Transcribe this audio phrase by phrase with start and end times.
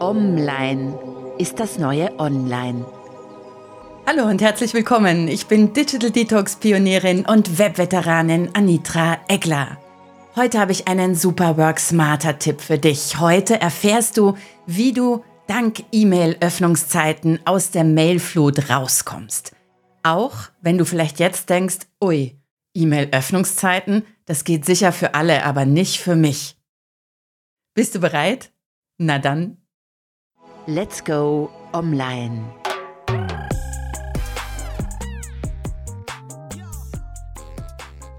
[0.00, 0.98] Online
[1.38, 2.86] ist das neue Online.
[4.06, 5.28] Hallo und herzlich willkommen.
[5.28, 9.76] Ich bin Digital Detox Pionierin und Webveteranin Anitra Egler.
[10.36, 13.20] Heute habe ich einen Super Work Smarter Tipp für dich.
[13.20, 19.52] Heute erfährst du, wie du dank E-Mail-Öffnungszeiten aus der Mailflut rauskommst.
[20.02, 22.40] Auch wenn du vielleicht jetzt denkst, ui,
[22.72, 26.56] E-Mail-Öffnungszeiten, das geht sicher für alle, aber nicht für mich.
[27.74, 28.50] Bist du bereit?
[28.96, 29.59] Na dann.
[30.66, 32.44] Let's go online.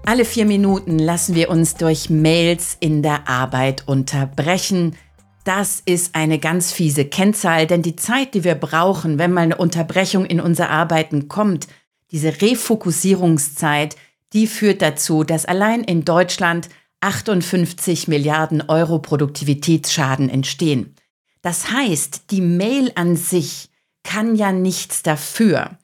[0.04, 4.96] Alle vier Minuten lassen wir uns durch Mails in der Arbeit unterbrechen.
[5.44, 9.56] Das ist eine ganz fiese Kennzahl, denn die Zeit, die wir brauchen, wenn mal eine
[9.56, 11.68] Unterbrechung in unser Arbeiten kommt,
[12.10, 13.94] diese Refokussierungszeit,
[14.32, 16.68] die führt dazu, dass allein in Deutschland
[17.00, 20.96] 58 Milliarden Euro Produktivitätsschaden entstehen.
[21.42, 23.68] Das heißt, die Mail an sich
[24.04, 25.78] kann ja nichts dafür.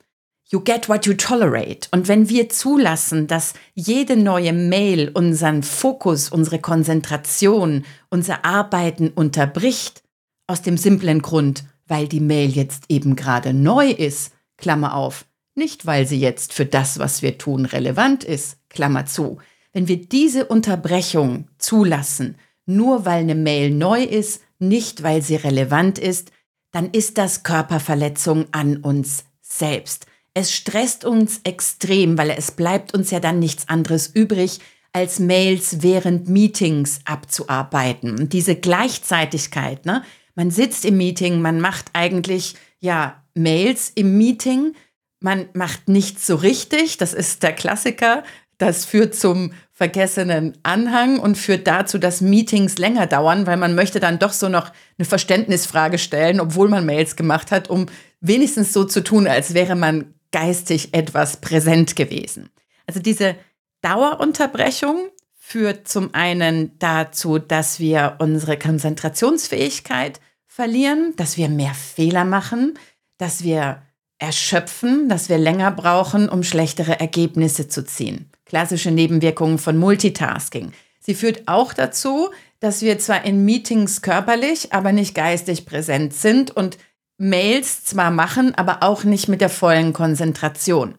[0.50, 1.88] You get what you tolerate.
[1.90, 10.02] Und wenn wir zulassen, dass jede neue Mail unseren Fokus, unsere Konzentration, unser Arbeiten unterbricht,
[10.46, 15.84] aus dem simplen Grund, weil die Mail jetzt eben gerade neu ist, Klammer auf, nicht
[15.84, 19.38] weil sie jetzt für das, was wir tun, relevant ist, Klammer zu.
[19.72, 25.98] Wenn wir diese Unterbrechung zulassen, nur weil eine Mail neu ist, nicht weil sie relevant
[25.98, 26.32] ist,
[26.72, 30.06] dann ist das Körperverletzung an uns selbst.
[30.34, 34.60] Es stresst uns extrem, weil es bleibt uns ja dann nichts anderes übrig,
[34.92, 38.18] als Mails während Meetings abzuarbeiten.
[38.18, 40.02] Und diese Gleichzeitigkeit, ne?
[40.34, 44.74] Man sitzt im Meeting, man macht eigentlich ja Mails im Meeting,
[45.20, 48.22] man macht nichts so richtig, das ist der Klassiker.
[48.56, 54.00] Das führt zum vergessenen Anhang und führt dazu, dass Meetings länger dauern, weil man möchte
[54.00, 57.86] dann doch so noch eine Verständnisfrage stellen, obwohl man Mails gemacht hat, um
[58.20, 62.50] wenigstens so zu tun, als wäre man geistig etwas präsent gewesen.
[62.88, 63.36] Also diese
[63.82, 72.76] Dauerunterbrechung führt zum einen dazu, dass wir unsere Konzentrationsfähigkeit verlieren, dass wir mehr Fehler machen,
[73.16, 73.82] dass wir
[74.18, 78.28] erschöpfen, dass wir länger brauchen, um schlechtere Ergebnisse zu ziehen.
[78.48, 80.72] Klassische Nebenwirkungen von Multitasking.
[80.98, 86.50] Sie führt auch dazu, dass wir zwar in Meetings körperlich, aber nicht geistig präsent sind
[86.50, 86.78] und
[87.18, 90.94] Mails zwar machen, aber auch nicht mit der vollen Konzentration.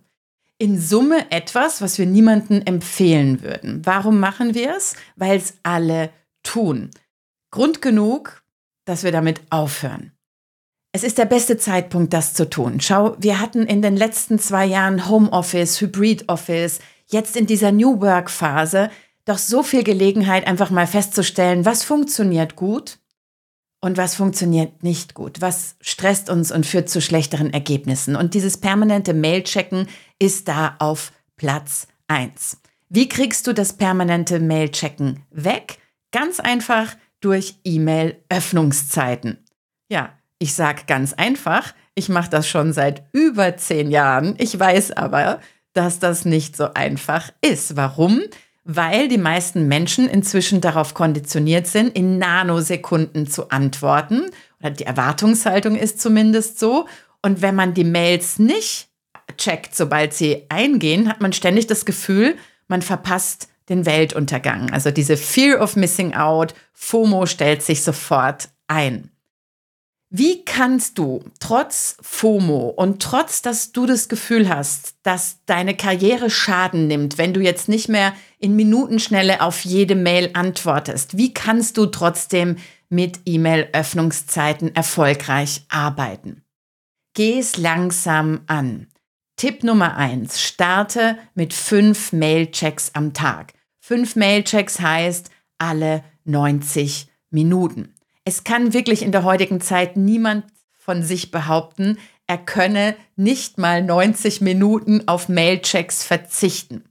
[0.58, 3.82] In Summe etwas, was wir niemandem empfehlen würden.
[3.86, 4.96] Warum machen wir es?
[5.16, 6.10] Weil es alle
[6.44, 6.92] tun.
[7.52, 8.44] Grund genug,
[8.86, 10.12] dass wir damit aufhören.
[10.92, 12.82] Es ist der beste Zeitpunkt, das zu tun.
[12.82, 16.80] Schau, wir hatten in den letzten zwei Jahren Homeoffice, Hybrid Office,
[17.12, 18.90] jetzt in dieser New Work Phase
[19.26, 23.00] doch so viel Gelegenheit, einfach mal festzustellen, was funktioniert gut
[23.82, 28.16] und was funktioniert nicht gut, was stresst uns und führt zu schlechteren Ergebnissen.
[28.16, 29.88] Und dieses permanente Mail-Checken
[30.18, 32.58] ist da auf Platz 1.
[32.90, 35.78] Wie kriegst du das permanente Mail-Checken weg?
[36.12, 39.46] Ganz einfach durch E-Mail-Öffnungszeiten.
[39.90, 44.36] Ja, ich sage ganz einfach, ich mache das schon seit über zehn Jahren.
[44.38, 45.40] Ich weiß aber,
[45.74, 47.76] dass das nicht so einfach ist.
[47.76, 48.22] Warum?
[48.72, 54.30] weil die meisten Menschen inzwischen darauf konditioniert sind, in Nanosekunden zu antworten.
[54.60, 56.86] Oder die Erwartungshaltung ist zumindest so.
[57.24, 58.90] Und wenn man die Mails nicht
[59.38, 62.36] checkt, sobald sie eingehen, hat man ständig das Gefühl,
[62.68, 64.70] man verpasst den Weltuntergang.
[64.70, 69.10] Also diese Fear of Missing Out, FOMO stellt sich sofort ein.
[70.12, 76.32] Wie kannst du trotz FOMO und trotz, dass du das Gefühl hast, dass deine Karriere
[76.32, 81.78] Schaden nimmt, wenn du jetzt nicht mehr in Minutenschnelle auf jede Mail antwortest, wie kannst
[81.78, 82.56] du trotzdem
[82.90, 86.44] mit E-Mail-Öffnungszeiten erfolgreich arbeiten?
[87.14, 88.88] Geh es langsam an.
[89.36, 93.54] Tipp Nummer eins: Starte mit fünf Mail-Checks am Tag.
[93.80, 95.30] Fünf Mail-Checks heißt
[95.60, 97.94] alle 90 Minuten.
[98.30, 100.46] Es kann wirklich in der heutigen Zeit niemand
[100.78, 101.98] von sich behaupten,
[102.28, 106.84] er könne nicht mal 90 Minuten auf Mailchecks verzichten.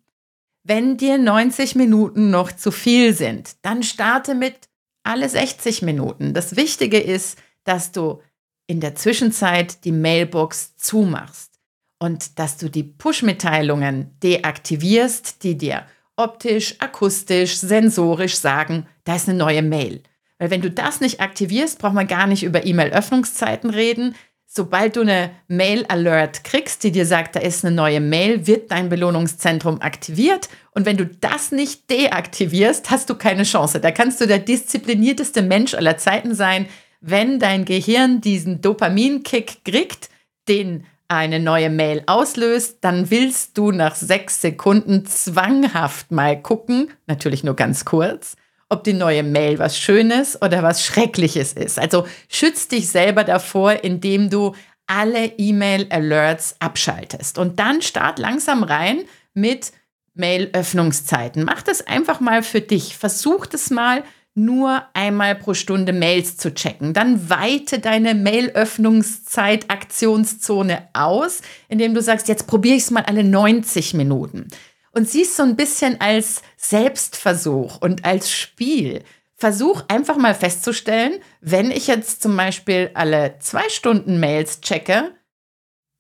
[0.65, 4.69] Wenn dir 90 Minuten noch zu viel sind, dann starte mit
[5.05, 6.35] alle 60 Minuten.
[6.35, 8.21] Das Wichtige ist, dass du
[8.67, 11.61] in der Zwischenzeit die Mailbox zumachst
[12.01, 15.87] und dass du die Push-Mitteilungen deaktivierst, die dir
[16.17, 20.03] optisch, akustisch, sensorisch sagen, da ist eine neue Mail.
[20.39, 24.15] Weil wenn du das nicht aktivierst, braucht man gar nicht über E-Mail-Öffnungszeiten reden.
[24.47, 28.89] Sobald du eine Mail-Alert kriegst, die dir sagt, da ist eine neue Mail, wird dein
[28.89, 30.49] Belohnungszentrum aktiviert.
[30.71, 33.81] Und wenn du das nicht deaktivierst, hast du keine Chance.
[33.81, 36.67] Da kannst du der disziplinierteste Mensch aller Zeiten sein.
[37.01, 40.11] wenn dein Gehirn diesen Dopaminkick kriegt,
[40.49, 47.45] den eine neue Mail auslöst, dann willst du nach sechs Sekunden zwanghaft mal gucken, natürlich
[47.45, 48.37] nur ganz kurz,
[48.69, 51.79] ob die neue Mail was Schönes oder was Schreckliches ist.
[51.79, 54.55] Also schütz dich selber davor, indem du
[54.87, 57.39] alle E-Mail-Alerts abschaltest.
[57.39, 59.03] Und dann start langsam rein
[59.35, 59.73] mit
[60.15, 61.45] Mail-Öffnungszeiten.
[61.45, 62.97] Mach das einfach mal für dich.
[62.97, 64.03] Versuch das mal
[64.35, 66.95] nur einmal pro Stunde Mails zu checken.
[66.95, 73.25] Dann weite deine Mail-Öffnungszeit Aktionszone aus, indem du sagst, jetzt probiere ich es mal alle
[73.25, 74.49] 90 Minuten.
[74.93, 79.03] Und siehst so ein bisschen als Selbstversuch und als Spiel.
[79.35, 85.13] Versuch einfach mal festzustellen, wenn ich jetzt zum Beispiel alle zwei Stunden Mails checke,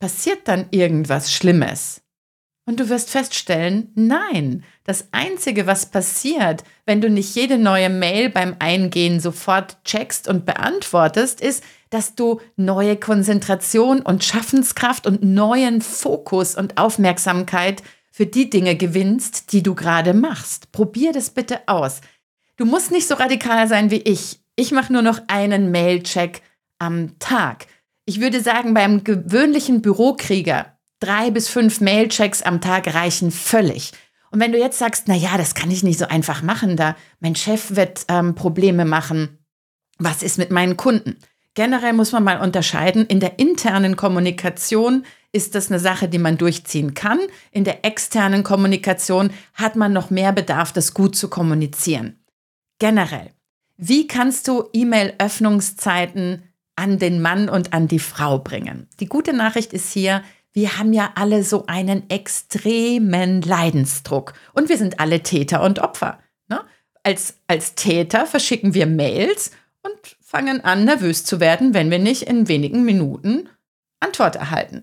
[0.00, 2.02] passiert dann irgendwas Schlimmes?
[2.68, 8.28] Und du wirst feststellen, nein, das Einzige, was passiert, wenn du nicht jede neue Mail
[8.28, 15.80] beim Eingehen sofort checkst und beantwortest, ist, dass du neue Konzentration und Schaffenskraft und neuen
[15.80, 17.82] Fokus und Aufmerksamkeit
[18.18, 20.72] für die Dinge gewinnst, die du gerade machst.
[20.72, 22.00] Probier das bitte aus.
[22.56, 24.40] Du musst nicht so radikal sein wie ich.
[24.56, 26.42] Ich mache nur noch einen Mail-Check
[26.80, 27.68] am Tag.
[28.06, 33.92] Ich würde sagen, beim gewöhnlichen Bürokrieger drei bis fünf Mailchecks am Tag reichen völlig.
[34.32, 36.96] Und wenn du jetzt sagst, na ja, das kann ich nicht so einfach machen, da
[37.20, 39.38] mein Chef wird ähm, Probleme machen.
[39.98, 41.18] Was ist mit meinen Kunden?
[41.54, 43.06] Generell muss man mal unterscheiden.
[43.06, 47.20] In der internen Kommunikation ist das eine Sache, die man durchziehen kann.
[47.50, 52.18] In der externen Kommunikation hat man noch mehr Bedarf, das gut zu kommunizieren.
[52.78, 53.30] Generell.
[53.76, 56.42] Wie kannst du E-Mail-Öffnungszeiten
[56.76, 58.88] an den Mann und an die Frau bringen?
[59.00, 60.22] Die gute Nachricht ist hier,
[60.52, 66.18] wir haben ja alle so einen extremen Leidensdruck und wir sind alle Täter und Opfer.
[66.48, 66.64] Ne?
[67.02, 69.52] Als, als Täter verschicken wir Mails
[69.82, 73.48] und fangen an, nervös zu werden, wenn wir nicht in wenigen Minuten
[74.00, 74.82] Antwort erhalten.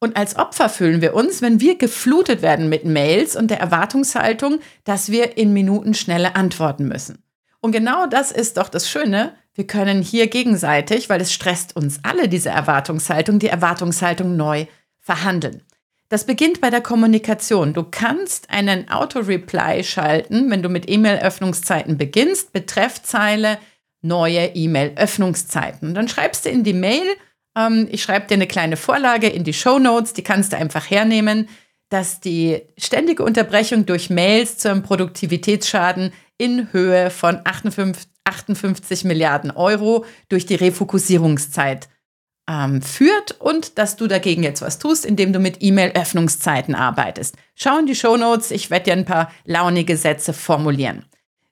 [0.00, 4.60] Und als Opfer fühlen wir uns, wenn wir geflutet werden mit Mails und der Erwartungshaltung,
[4.84, 7.22] dass wir in Minuten schnelle antworten müssen.
[7.60, 9.34] Und genau das ist doch das Schöne.
[9.54, 14.66] Wir können hier gegenseitig, weil es stresst uns alle, diese Erwartungshaltung, die Erwartungshaltung neu
[15.00, 15.62] verhandeln.
[16.10, 17.72] Das beginnt bei der Kommunikation.
[17.72, 23.58] Du kannst einen Auto-Reply schalten, wenn du mit E-Mail-Öffnungszeiten beginnst, Betreffzeile
[24.02, 25.94] neue E-Mail-Öffnungszeiten.
[25.94, 27.06] Dann schreibst du in die Mail,
[27.56, 30.90] ähm, ich schreibe dir eine kleine Vorlage in die Show Notes, die kannst du einfach
[30.90, 31.48] hernehmen,
[31.88, 39.50] dass die ständige Unterbrechung durch Mails zu einem Produktivitätsschaden in Höhe von 58, 58 Milliarden
[39.50, 41.88] Euro durch die Refokussierungszeit
[42.48, 47.36] ähm, führt und dass du dagegen jetzt was tust, indem du mit E-Mail-Öffnungszeiten arbeitest.
[47.54, 51.04] Schau in die Show Notes, ich werde dir ein paar launige Sätze formulieren.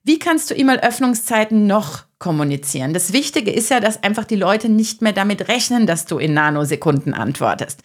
[0.02, 2.94] Wie kannst du E-Mail-Öffnungszeiten noch kommunizieren?
[2.94, 6.32] Das Wichtige ist ja, dass einfach die Leute nicht mehr damit rechnen, dass du in
[6.32, 7.82] Nanosekunden antwortest.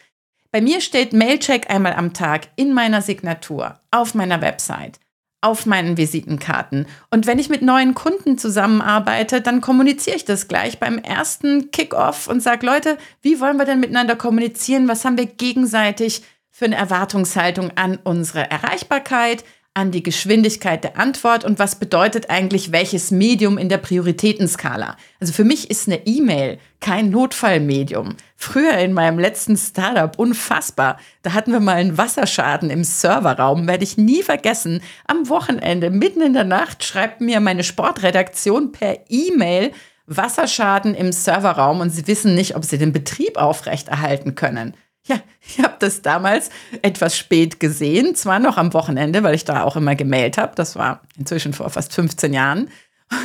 [0.51, 4.99] Bei mir steht Mailcheck einmal am Tag in meiner Signatur, auf meiner Website
[5.41, 6.87] auf meinen Visitenkarten.
[7.11, 12.27] Und wenn ich mit neuen Kunden zusammenarbeite, dann kommuniziere ich das gleich beim ersten Kickoff
[12.27, 14.87] und sage, Leute, wie wollen wir denn miteinander kommunizieren?
[14.87, 19.43] Was haben wir gegenseitig für eine Erwartungshaltung an unsere Erreichbarkeit?
[19.77, 24.97] An die Geschwindigkeit der Antwort und was bedeutet eigentlich welches Medium in der Prioritätenskala.
[25.19, 28.15] Also für mich ist eine E-Mail kein Notfallmedium.
[28.35, 33.83] Früher in meinem letzten Startup, unfassbar, da hatten wir mal einen Wasserschaden im Serverraum, werde
[33.83, 34.81] ich nie vergessen.
[35.05, 39.73] Am Wochenende, mitten in der Nacht, schreibt mir meine Sportredaktion per E-Mail,
[40.07, 44.73] Wasserschaden im Serverraum und sie wissen nicht, ob sie den Betrieb aufrechterhalten können.
[45.07, 46.49] Ja, ich habe das damals
[46.81, 50.53] etwas spät gesehen, zwar noch am Wochenende, weil ich da auch immer gemeldet habe.
[50.55, 52.69] Das war inzwischen vor fast 15 Jahren.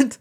[0.00, 0.20] Und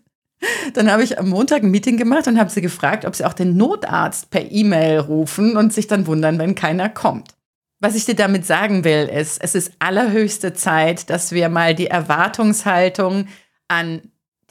[0.74, 3.34] dann habe ich am Montag ein Meeting gemacht und habe sie gefragt, ob sie auch
[3.34, 7.36] den Notarzt per E-Mail rufen und sich dann wundern, wenn keiner kommt.
[7.80, 11.88] Was ich dir damit sagen will, ist, es ist allerhöchste Zeit, dass wir mal die
[11.88, 13.28] Erwartungshaltung
[13.68, 14.02] an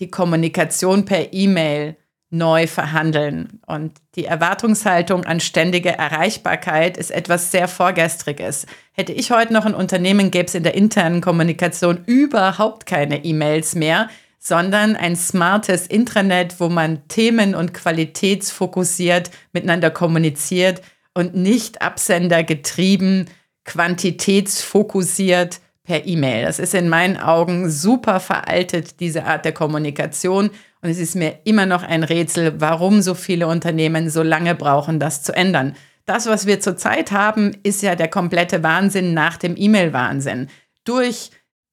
[0.00, 1.96] die Kommunikation per E-Mail
[2.30, 3.60] neu verhandeln.
[3.66, 8.66] Und die Erwartungshaltung an ständige Erreichbarkeit ist etwas sehr Vorgestriges.
[8.92, 13.74] Hätte ich heute noch ein Unternehmen, gäbe es in der internen Kommunikation überhaupt keine E-Mails
[13.74, 14.08] mehr,
[14.38, 20.80] sondern ein smartes Intranet, wo man themen- und qualitätsfokussiert miteinander kommuniziert
[21.14, 23.28] und nicht absendergetrieben,
[23.64, 26.44] quantitätsfokussiert per E-Mail.
[26.44, 30.50] Das ist in meinen Augen super veraltet, diese Art der Kommunikation.
[30.82, 34.98] Und es ist mir immer noch ein Rätsel, warum so viele Unternehmen so lange brauchen,
[34.98, 35.74] das zu ändern.
[36.06, 40.48] Das, was wir zurzeit haben, ist ja der komplette Wahnsinn nach dem E-Mail-Wahnsinn.
[40.84, 41.30] Durch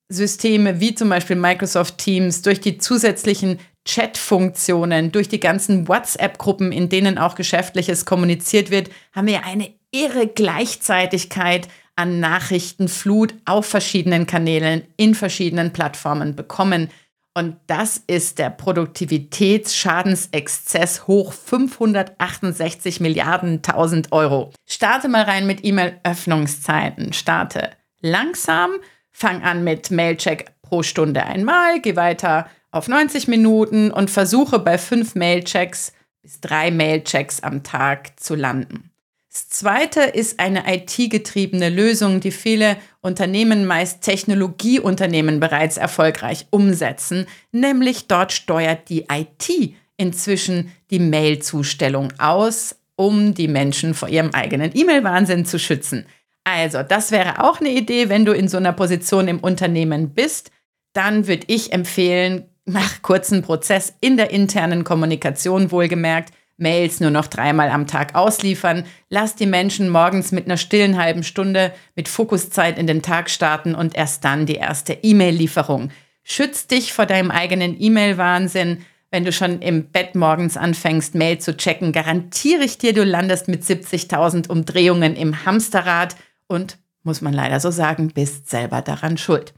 [0.10, 6.90] Systeme wie zum Beispiel Microsoft Teams, durch die zusätzlichen Chat-Funktionen, durch die ganzen WhatsApp-Gruppen, in
[6.90, 14.84] denen auch geschäftliches kommuniziert wird, haben wir eine irre Gleichzeitigkeit an Nachrichtenflut auf verschiedenen Kanälen,
[14.98, 16.90] in verschiedenen Plattformen bekommen.
[17.38, 24.51] Und das ist der Produktivitätsschadenexzess hoch 568 Milliarden 1000 Euro.
[24.65, 27.13] Starte mal rein mit E-Mail-Öffnungszeiten.
[27.13, 27.70] Starte
[28.01, 28.72] langsam,
[29.12, 34.79] fang an mit Mailcheck pro Stunde einmal, geh weiter auf 90 Minuten und versuche bei
[34.79, 38.89] fünf Mailchecks bis drei Mailchecks am Tag zu landen.
[39.38, 48.08] Das zweite ist eine IT-getriebene Lösung, die viele Unternehmen, meist Technologieunternehmen, bereits erfolgreich umsetzen, nämlich
[48.08, 55.46] dort steuert die IT inzwischen die Mailzustellung aus, um die Menschen vor ihrem eigenen E-Mail-Wahnsinn
[55.46, 56.08] zu schützen.
[56.44, 60.50] Also, das wäre auch eine Idee, wenn du in so einer Position im Unternehmen bist,
[60.94, 67.28] dann würde ich empfehlen, mach kurzen Prozess in der internen Kommunikation wohlgemerkt, Mails nur noch
[67.28, 72.80] dreimal am Tag ausliefern, lass die Menschen morgens mit einer stillen halben Stunde mit Fokuszeit
[72.80, 75.92] in den Tag starten und erst dann die erste E-Mail-Lieferung.
[76.24, 78.86] Schütz dich vor deinem eigenen E-Mail-Wahnsinn.
[79.12, 83.48] Wenn du schon im Bett morgens anfängst, Mail zu checken, garantiere ich dir, du landest
[83.48, 89.54] mit 70.000 Umdrehungen im Hamsterrad und, muss man leider so sagen, bist selber daran schuld.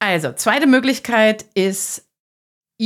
[0.00, 2.03] Also, zweite Möglichkeit ist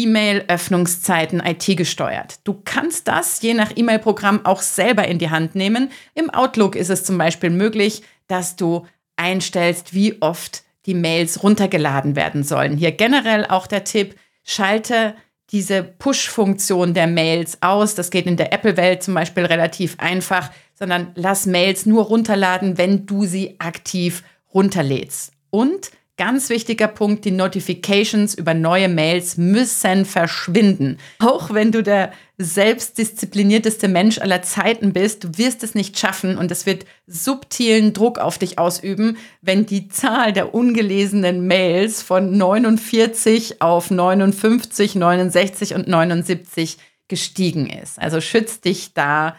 [0.03, 2.41] E-Mail-Öffnungszeiten IT gesteuert.
[2.45, 5.91] Du kannst das je nach E-Mail-Programm auch selber in die Hand nehmen.
[6.15, 8.87] Im Outlook ist es zum Beispiel möglich, dass du
[9.17, 12.77] einstellst, wie oft die Mails runtergeladen werden sollen.
[12.77, 14.15] Hier generell auch der Tipp,
[14.45, 15.15] schalte
[15.51, 17.95] diese Push-Funktion der Mails aus.
[17.95, 23.07] Das geht in der Apple-Welt zum Beispiel relativ einfach, sondern lass Mails nur runterladen, wenn
[23.07, 24.23] du sie aktiv
[24.55, 25.33] runterlädst.
[25.51, 30.99] Und Ganz wichtiger Punkt, die Notifications über neue Mails müssen verschwinden.
[31.21, 36.51] Auch wenn du der selbstdisziplinierteste Mensch aller Zeiten bist, du wirst es nicht schaffen und
[36.51, 43.63] es wird subtilen Druck auf dich ausüben, wenn die Zahl der ungelesenen Mails von 49
[43.63, 47.97] auf 59, 69 und 79 gestiegen ist.
[48.01, 49.37] Also schütz dich da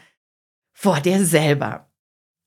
[0.72, 1.89] vor dir selber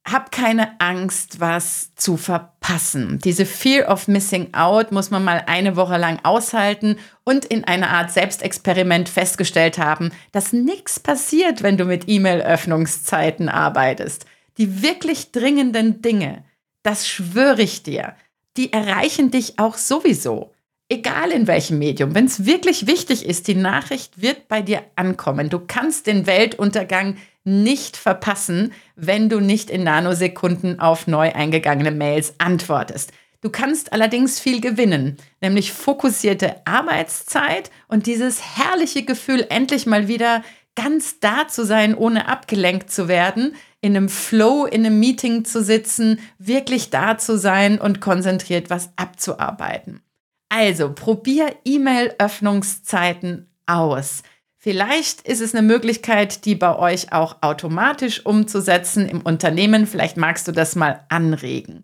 [0.04, 3.20] hab keine Angst, was zu verpassen.
[3.22, 7.90] Diese Fear of Missing Out muss man mal eine Woche lang aushalten und in einer
[7.90, 14.26] Art Selbstexperiment festgestellt haben, dass nichts passiert, wenn du mit E-Mail-Öffnungszeiten arbeitest.
[14.58, 16.44] Die wirklich dringenden Dinge,
[16.82, 18.16] das schwöre ich dir,
[18.56, 20.52] die erreichen dich auch sowieso.
[20.88, 25.48] Egal in welchem Medium, wenn es wirklich wichtig ist, die Nachricht wird bei dir ankommen.
[25.48, 32.34] Du kannst den Weltuntergang nicht verpassen, wenn du nicht in Nanosekunden auf neu eingegangene Mails
[32.38, 33.12] antwortest.
[33.40, 40.42] Du kannst allerdings viel gewinnen, nämlich fokussierte Arbeitszeit und dieses herrliche Gefühl, endlich mal wieder
[40.76, 45.62] ganz da zu sein, ohne abgelenkt zu werden, in einem Flow, in einem Meeting zu
[45.62, 50.00] sitzen, wirklich da zu sein und konzentriert was abzuarbeiten.
[50.48, 54.22] Also probier E-Mail-Öffnungszeiten aus.
[54.64, 59.88] Vielleicht ist es eine Möglichkeit, die bei euch auch automatisch umzusetzen im Unternehmen.
[59.88, 61.82] Vielleicht magst du das mal anregen.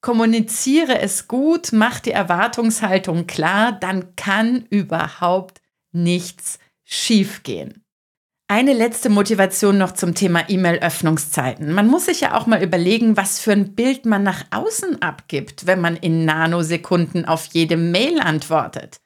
[0.00, 5.60] Kommuniziere es gut, mach die Erwartungshaltung klar, dann kann überhaupt
[5.92, 7.84] nichts schiefgehen.
[8.48, 11.72] Eine letzte Motivation noch zum Thema E-Mail-Öffnungszeiten.
[11.72, 15.68] Man muss sich ja auch mal überlegen, was für ein Bild man nach außen abgibt,
[15.68, 19.00] wenn man in Nanosekunden auf jede Mail antwortet.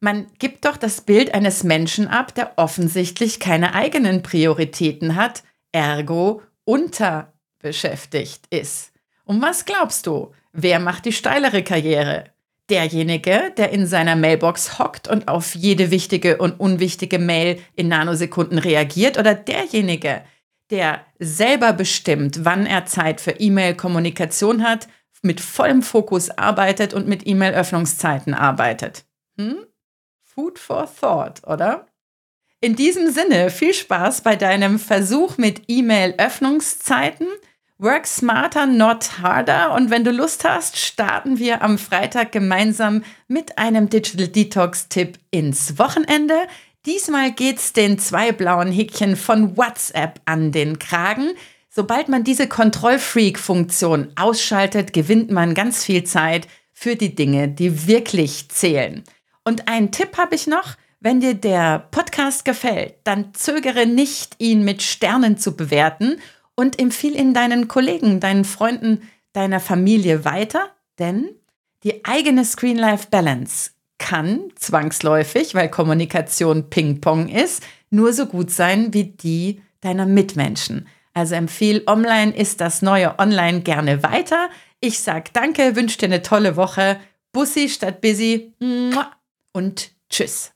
[0.00, 6.42] Man gibt doch das Bild eines Menschen ab, der offensichtlich keine eigenen Prioritäten hat, ergo
[6.64, 8.92] unterbeschäftigt ist.
[9.24, 10.32] Und was glaubst du?
[10.52, 12.24] Wer macht die steilere Karriere?
[12.70, 18.58] Derjenige, der in seiner Mailbox hockt und auf jede wichtige und unwichtige Mail in Nanosekunden
[18.58, 20.22] reagiert oder derjenige,
[20.70, 24.86] der selber bestimmt, wann er Zeit für E-Mail-Kommunikation hat,
[25.22, 29.04] mit vollem Fokus arbeitet und mit E-Mail-Öffnungszeiten arbeitet?
[29.38, 29.56] Hm?
[30.38, 31.88] Food for Thought, oder?
[32.60, 37.26] In diesem Sinne, viel Spaß bei deinem Versuch mit E-Mail-Öffnungszeiten.
[37.78, 39.74] Work smarter, not harder.
[39.74, 45.76] Und wenn du Lust hast, starten wir am Freitag gemeinsam mit einem Digital Detox-Tipp ins
[45.80, 46.36] Wochenende.
[46.86, 51.32] Diesmal geht's den zwei blauen Häkchen von WhatsApp an den Kragen.
[51.68, 58.48] Sobald man diese Kontrollfreak-Funktion ausschaltet, gewinnt man ganz viel Zeit für die Dinge, die wirklich
[58.50, 59.02] zählen.
[59.48, 60.74] Und einen Tipp habe ich noch.
[61.00, 66.18] Wenn dir der Podcast gefällt, dann zögere nicht, ihn mit Sternen zu bewerten
[66.54, 71.30] und empfiehl ihn deinen Kollegen, deinen Freunden, deiner Familie weiter, denn
[71.82, 79.62] die eigene Screen-Life-Balance kann zwangsläufig, weil Kommunikation Ping-Pong ist, nur so gut sein wie die
[79.80, 80.88] deiner Mitmenschen.
[81.14, 84.50] Also empfehle online ist das neue Online gerne weiter.
[84.80, 87.00] Ich sag danke, wünsche dir eine tolle Woche.
[87.32, 88.52] Bussi statt busy
[89.52, 90.52] und tschüss.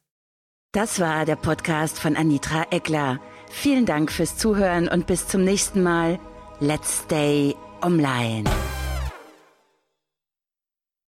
[0.73, 3.21] Das war der Podcast von Anitra Eckler.
[3.51, 6.19] Vielen Dank fürs Zuhören und bis zum nächsten Mal.
[6.61, 8.45] Let's stay online.